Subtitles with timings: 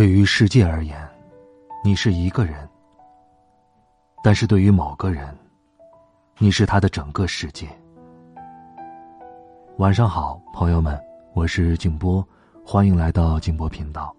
[0.00, 0.96] 对于世界而言，
[1.84, 2.54] 你是一个人；
[4.24, 5.36] 但是对于某个人，
[6.38, 7.68] 你是他的整个世界。
[9.76, 10.98] 晚上好，朋友们，
[11.34, 12.26] 我是静波，
[12.64, 14.10] 欢迎来到静波频道。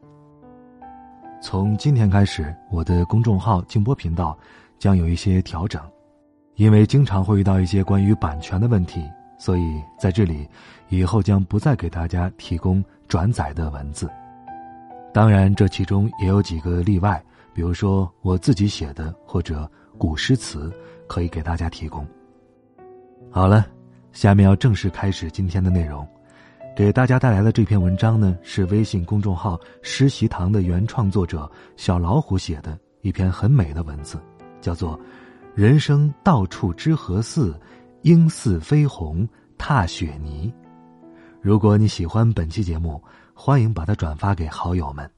[1.41, 4.38] 从今天开始，我的公众号静波频道
[4.77, 5.82] 将有一些调整，
[6.58, 9.04] 因为经常会遇到一些关于版权的问题，
[9.40, 10.48] 所以在这里
[10.90, 14.08] 以后将不再给大家提供转载的文字。
[15.14, 17.22] 当然，这其中也有几个例外，
[17.54, 20.72] 比如说我自己写的或者古诗词，
[21.08, 22.08] 可以给大家提供。
[23.30, 23.66] 好了，
[24.13, 26.08] 下面要正式开始今天的内容。
[26.74, 34.18] 给大家带来的这篇文章呢，是微信公众号“诗习堂”的原创作者小老虎写的一篇很美的文字，
[34.62, 34.98] 叫做
[35.54, 37.54] 《人生到处知何似，
[38.04, 40.50] 应似飞鸿踏雪泥》。
[41.41, 43.04] 如果你喜欢本期节目，
[43.44, 45.10] 欢迎把它转发给好友们。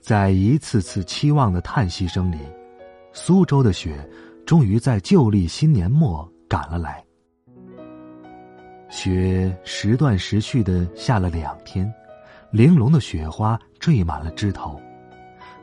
[0.00, 2.38] 在一次次期望的叹息声里，
[3.12, 4.04] 苏州的雪
[4.44, 7.00] 终于在旧历新年末赶了来。
[8.88, 11.88] 雪时断时续的下了两天，
[12.50, 14.80] 玲珑的雪花缀满了枝头，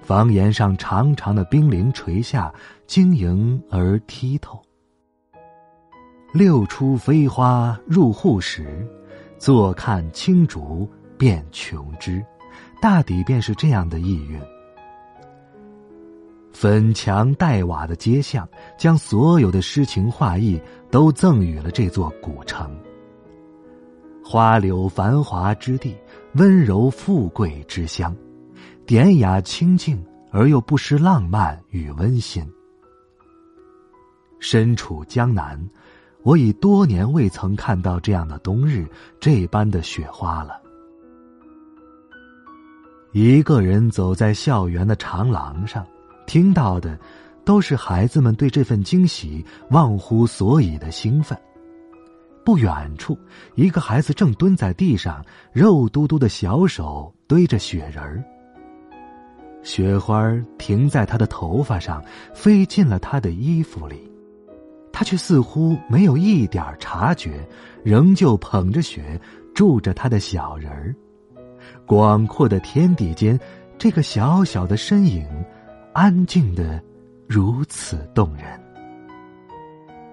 [0.01, 2.49] 房檐上长长的冰凌垂下，
[2.87, 4.63] 晶莹而剔透。
[6.31, 8.87] 六出飞花入户时，
[9.39, 12.23] 坐看青竹变琼枝，
[12.79, 14.39] 大抵便是这样的意蕴。
[16.53, 20.61] 粉墙黛瓦的街巷，将所有的诗情画意
[20.91, 22.79] 都赠予了这座古城。
[24.23, 25.97] 花柳繁华之地，
[26.33, 28.15] 温柔富贵之乡，
[28.85, 32.47] 典雅清静而又不失浪漫与温馨。
[34.39, 35.59] 身处江南。
[36.29, 38.87] 我已多年未曾看到这样的冬日，
[39.19, 40.61] 这般的雪花了。
[43.13, 45.83] 一个人走在校园的长廊上，
[46.27, 46.95] 听到的
[47.43, 51.35] 都是孩子们对这份惊喜忘乎所以的兴奋。
[52.45, 53.17] 不远处，
[53.55, 58.23] 一个孩子正蹲在地上，肉嘟嘟的小手堆着雪人儿。
[59.63, 62.03] 雪花停在他的头发上，
[62.35, 64.07] 飞进了他的衣服里。
[64.99, 67.47] 他却似乎没有一点察觉，
[67.85, 69.17] 仍旧捧着雪，
[69.55, 70.93] 住着他的小人儿。
[71.85, 73.39] 广阔的天地间，
[73.77, 75.25] 这个小小的身影，
[75.93, 76.83] 安静的
[77.29, 78.43] 如此动人。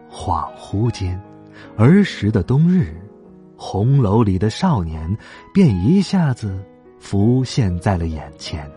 [0.09, 1.21] 恍惚间，
[1.77, 2.95] 儿时的冬日，
[3.57, 5.19] 红楼里的少年，
[5.53, 6.65] 便一下子
[7.01, 8.71] 浮现在了眼前。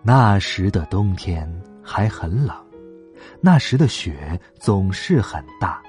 [0.00, 1.52] 那时的冬天。
[1.88, 2.54] 还很冷，
[3.40, 5.82] 那时的雪总是很大。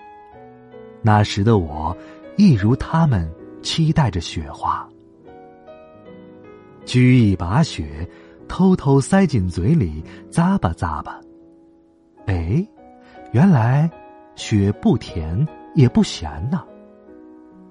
[1.02, 1.96] 那时的我，
[2.38, 3.30] 一如他们，
[3.62, 4.88] 期待着雪花。
[6.86, 8.10] 掬一把雪，
[8.48, 10.02] 偷偷塞进嘴里，
[10.32, 11.20] 咂吧咂吧。
[12.28, 12.66] 哎，
[13.34, 13.92] 原来
[14.38, 15.46] 雪不甜
[15.76, 16.64] 也不咸呐。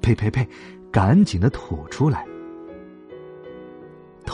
[0.02, 0.46] 呸呸呸！
[0.92, 2.26] 赶紧的吐出来。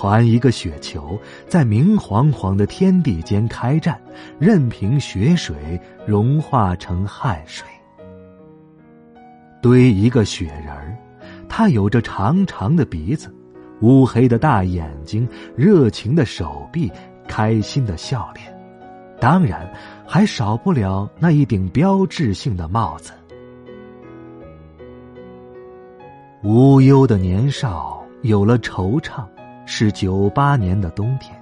[0.04, 3.98] 团一个雪球，在明晃晃的天地间开战，
[4.38, 7.66] 任凭雪水融化成汗水。
[9.62, 10.94] 堆一个雪人儿，
[11.48, 13.34] 他有着长长的鼻子，
[13.80, 15.26] 乌黑的大眼睛，
[15.56, 16.92] 热情的手臂，
[17.26, 18.54] 开心的笑脸，
[19.18, 19.66] 当然
[20.06, 23.10] 还少不了那一顶标志性的帽子。
[26.42, 29.24] 无忧的年少有了惆怅。
[29.66, 31.34] 是九八年的冬天，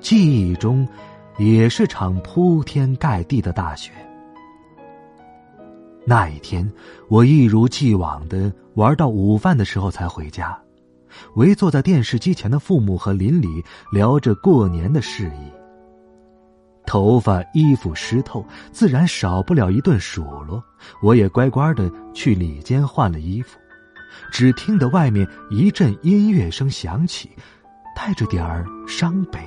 [0.00, 0.86] 记忆中
[1.38, 3.92] 也是场铺天盖地的大雪。
[6.06, 6.70] 那一天，
[7.08, 10.58] 我一如既往的玩到午饭的时候才回家，
[11.34, 13.62] 围坐在电视机前的父母和邻里
[13.92, 15.52] 聊着过年的事宜。
[16.86, 20.60] 头发、衣服湿透，自然少不了一顿数落。
[21.00, 23.58] 我也乖乖的去里间换了衣服。
[24.30, 27.30] 只听得外面一阵音乐声响起
[27.96, 29.40] 带着点儿伤悲。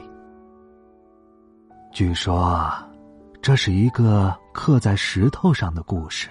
[1.94, 2.74] 据说
[3.42, 6.30] 这是一个刻在石头上的故事。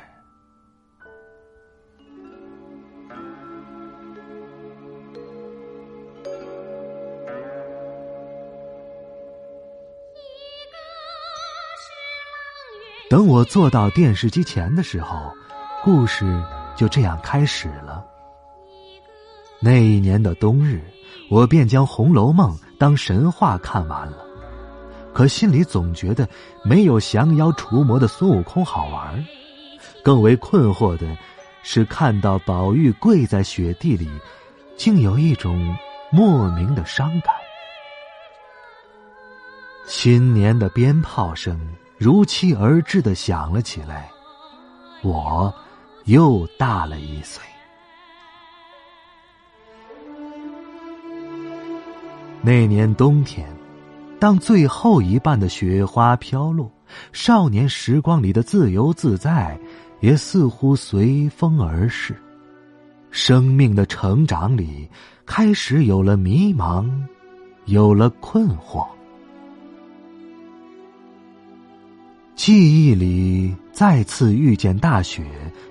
[13.12, 15.30] 等我坐到电视机前的时候
[15.84, 16.42] 故事
[16.74, 18.11] 就这样开始了。
[19.64, 20.82] 那一年的冬日，
[21.30, 24.18] 我便将《红楼梦》当神话看完了，
[25.14, 26.28] 可心里总觉得
[26.64, 29.24] 没有降妖除魔的孙悟空好玩
[30.02, 31.16] 更为困惑的
[31.62, 34.10] 是，看到宝玉跪在雪地里，
[34.76, 35.76] 竟有一种
[36.10, 37.32] 莫名的伤感。
[39.86, 41.56] 新年的鞭炮声
[41.98, 44.10] 如期而至的响了起来，
[45.04, 45.54] 我
[46.06, 47.40] 又大了一岁。
[52.44, 53.46] 那年冬天，
[54.18, 56.68] 当最后一瓣的雪花飘落，
[57.12, 59.56] 少年时光里的自由自在，
[60.00, 62.16] 也似乎随风而逝。
[63.12, 64.88] 生命的成长里，
[65.24, 66.90] 开始有了迷茫，
[67.66, 68.84] 有了困惑。
[72.34, 75.24] 记忆里再次遇见大雪，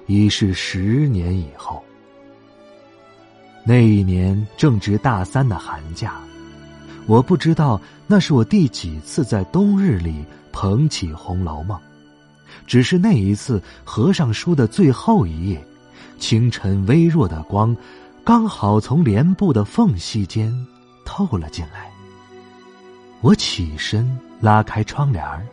[0.07, 1.83] 已是十年以后。
[3.65, 6.21] 那一年正值大三的寒假。
[7.07, 11.77] 我不知道那是我第几次在冬日里捧起《红楼梦》，
[12.67, 15.65] 只是那一次合上书的最后一页，
[16.19, 17.75] 清晨微弱的光，
[18.23, 20.53] 刚好从帘布的缝隙间
[21.03, 21.91] 透了进来。
[23.21, 25.45] 我起身拉开窗帘儿，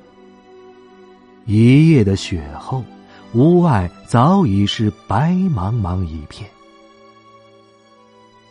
[1.44, 2.84] 一夜的雪后，
[3.32, 6.48] 屋外早已是白茫茫一片，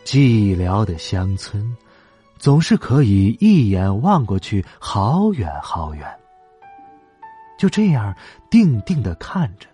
[0.04, 1.76] 寂寥的乡村。
[2.38, 6.06] 总是可以一眼望过去，好远好远。
[7.58, 8.14] 就这样
[8.48, 9.66] 定定的看着，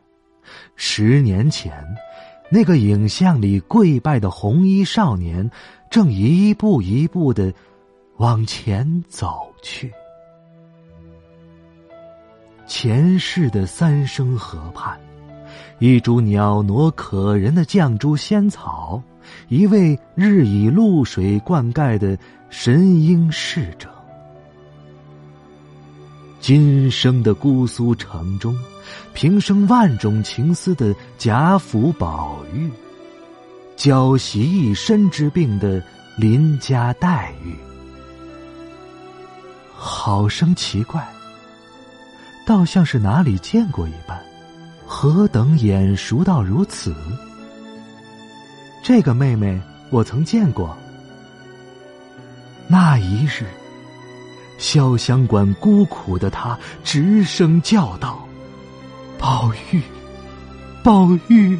[0.74, 1.84] 十年前，
[2.50, 5.50] 那个影像里跪拜的红衣少年，
[5.90, 7.52] 正一步一步的
[8.16, 9.92] 往前走去。
[12.66, 14.98] 前世的三生河畔，
[15.78, 19.02] 一株袅娜可人的绛珠仙草，
[19.48, 22.18] 一位日以露水灌溉的。
[22.50, 23.88] 神瑛侍者，
[26.38, 28.56] 今生的姑苏城中，
[29.12, 32.70] 平生万种情思的贾府宝玉，
[33.74, 35.82] 娇袭一身之病的
[36.16, 37.56] 林家黛玉，
[39.74, 41.04] 好生奇怪，
[42.46, 44.13] 倒像是哪里见过一般，
[44.86, 46.94] 何等眼熟到如此？
[48.82, 49.60] 这个妹妹
[49.90, 50.76] 我曾见过。
[52.66, 53.44] 那一日，
[54.58, 58.26] 潇湘馆孤苦的她直声叫道
[59.18, 59.82] ：“宝玉，
[60.82, 61.58] 宝玉，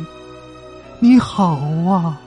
[1.01, 1.57] 你好
[1.89, 2.21] 啊！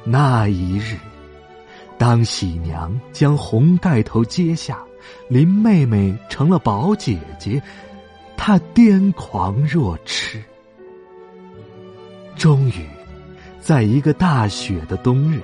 [0.03, 0.97] 那一日，
[1.97, 4.79] 当喜娘将红盖头揭下，
[5.29, 7.61] 林妹妹成了宝姐姐，
[8.37, 10.41] 她癫狂若痴。
[12.35, 12.85] 终于，
[13.59, 15.41] 在一个大雪的冬日，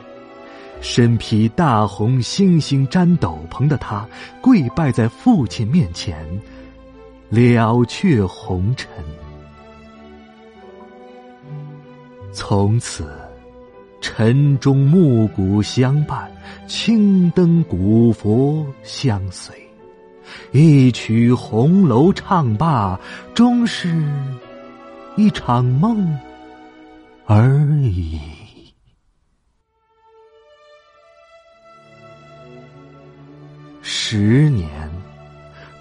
[0.79, 4.07] 身披大红星星毡斗篷的她
[4.39, 6.39] 跪拜在父亲面前，
[7.29, 8.87] 了却红尘。
[12.31, 13.11] 从此，
[14.03, 16.29] 晨钟暮鼓相伴，
[16.67, 19.55] 青灯古佛相随，
[20.51, 22.99] 一曲红楼唱罢，
[23.33, 23.95] 终是
[25.15, 26.19] 一场梦。
[27.25, 28.19] 而已。
[33.81, 34.69] 十年，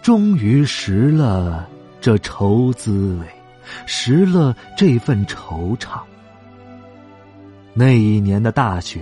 [0.00, 1.68] 终于识了
[2.00, 3.26] 这愁滋味，
[3.84, 5.98] 识了这份惆怅。
[7.74, 9.00] 那一年的大雪，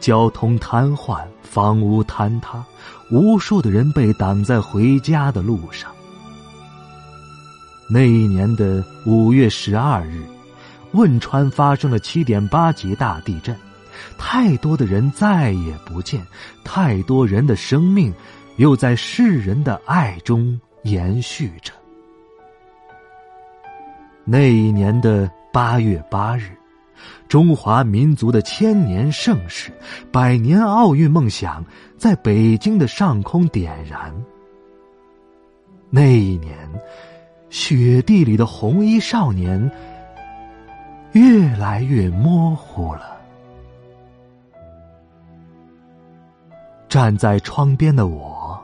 [0.00, 2.64] 交通瘫痪，房屋坍塌，
[3.10, 5.90] 无数的人被挡在回家的路上。
[7.88, 10.22] 那一年的五月十二日。
[10.94, 13.56] 汶川发生了七点八级大地震，
[14.18, 16.22] 太多的人再也不见，
[16.64, 18.12] 太多人的生命
[18.56, 21.72] 又在世人的爱中延续着。
[24.26, 26.50] 那一年的八月八日，
[27.28, 29.72] 中华民族的千年盛世、
[30.10, 31.64] 百年奥运梦想
[31.96, 34.12] 在北京的上空点燃。
[35.90, 36.56] 那一年，
[37.50, 39.70] 雪地里的红衣少年。
[41.12, 43.20] 越来越模糊了。
[46.88, 48.58] 站在窗边的我，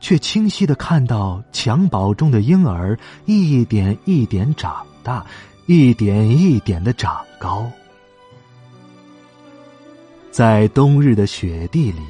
[0.00, 5.26] 却清晰的看到襁褓中的婴儿一点一点长大，
[5.66, 7.70] 一点一点的长高。
[10.30, 12.00] 在冬日的雪地里，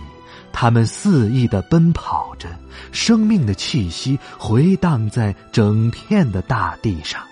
[0.52, 2.48] 他们肆意的奔跑着，
[2.90, 7.22] 生命的气息回荡在整片的大地上。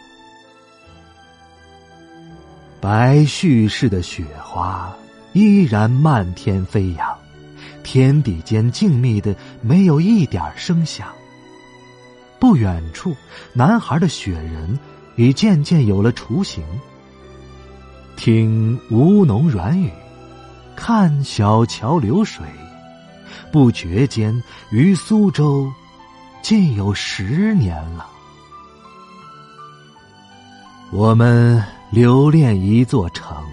[2.81, 4.93] 白絮似的雪花
[5.33, 7.19] 依然漫天飞扬，
[7.83, 11.09] 天地间静谧的没有一点声响。
[12.39, 13.17] 不远处，
[13.53, 14.79] 男孩的雪人
[15.17, 16.63] 已渐渐有了雏形。
[18.17, 19.91] 听吴侬软语，
[20.77, 22.45] 看小桥流水，
[23.51, 25.73] 不觉间，于苏州，
[26.43, 28.07] 竟有十年了。
[30.91, 33.45] 我们留恋一座城，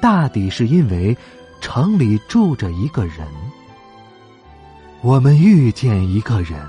[0.00, 1.16] 大抵是因为
[1.60, 3.26] 城里住着一个人。
[5.02, 6.60] 我们遇见一个人。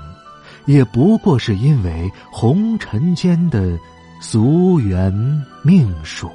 [0.66, 3.76] 也不过是因为红尘间的
[4.24, 5.12] 俗缘
[5.64, 6.30] 命数。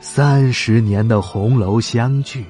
[0.00, 2.46] 三十年的红楼相聚，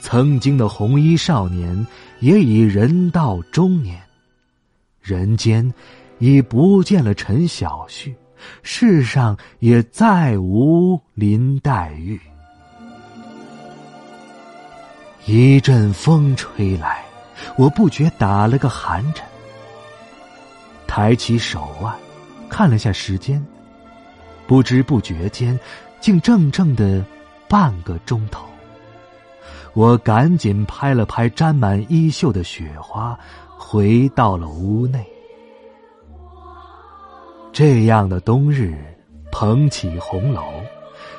[0.00, 1.84] 曾经的红衣少年
[2.20, 4.00] 也已人到中年，
[5.02, 5.74] 人间
[6.20, 8.14] 已不见了陈小旭，
[8.62, 12.20] 世上也再无林黛玉。
[15.26, 17.04] 一阵风吹来。
[17.56, 19.26] 我不觉打了个寒颤，
[20.90, 21.94] 抬起手腕，
[22.48, 23.40] 看了下时间，
[24.48, 25.56] 不知不觉间，
[26.00, 27.04] 竟正正的
[27.48, 28.44] 半个钟头。
[29.72, 33.16] 我赶紧拍了拍沾满衣袖的雪花，
[33.56, 35.06] 回到了屋内。
[37.52, 38.76] 这样的冬日，
[39.30, 40.42] 捧起红楼，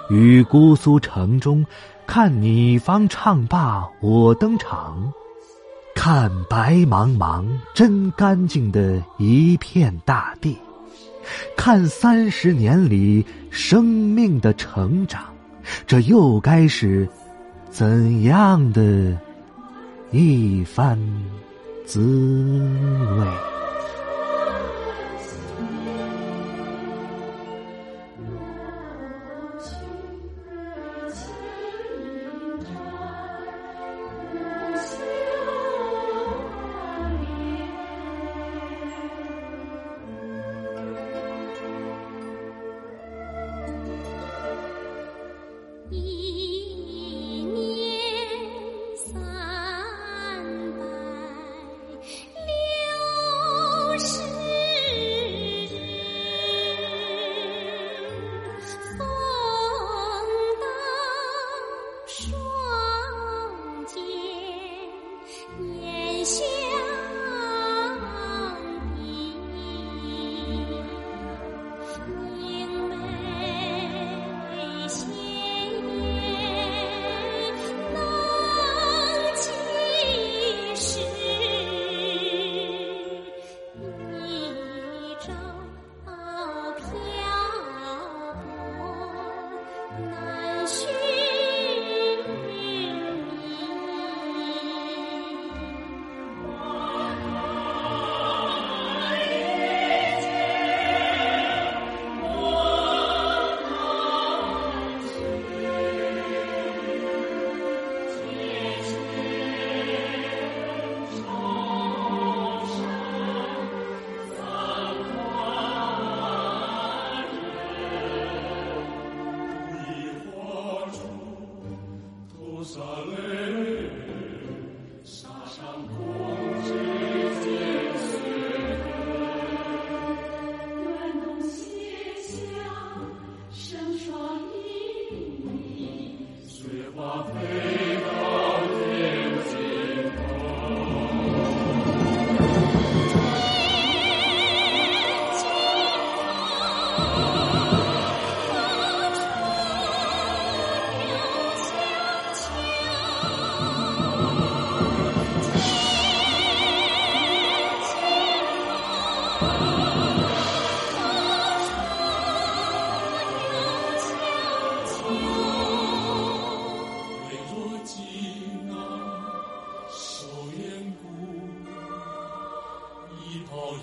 [0.10, 1.66] 于姑苏城中，
[2.06, 5.14] 看你方唱罢我登场。
[6.04, 10.58] 看白茫茫、真干净的一片大地，
[11.56, 15.26] 看三十年里生命的成长，
[15.86, 17.08] 这又该是
[17.70, 19.16] 怎样的
[20.10, 20.98] 一番
[21.86, 22.00] 滋
[23.20, 23.61] 味？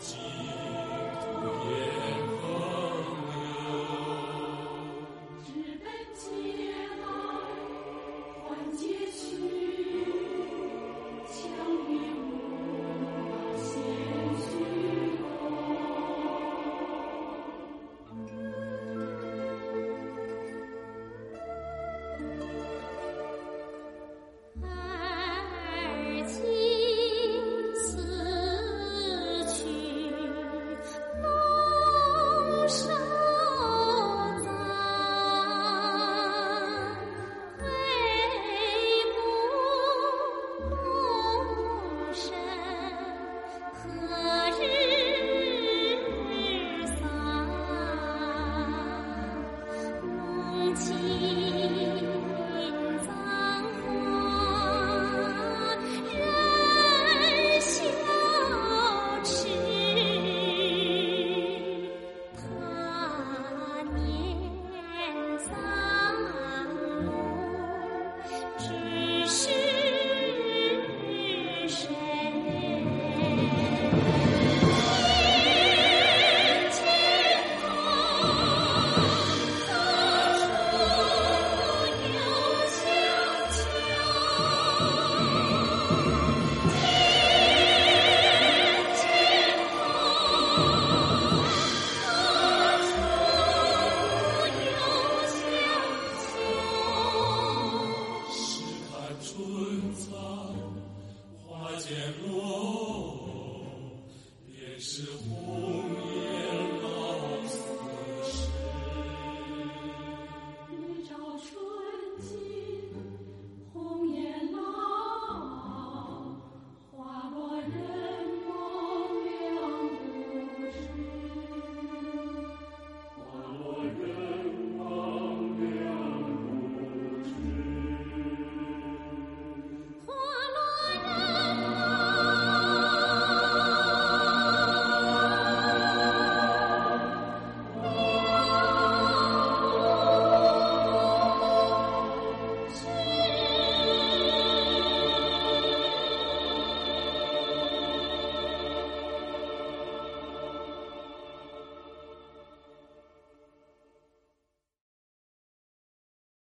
[0.01, 0.17] 几
[1.43, 1.88] 度夜。